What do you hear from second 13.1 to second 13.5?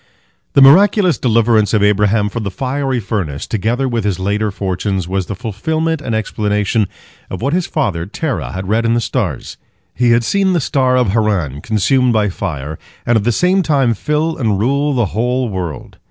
at the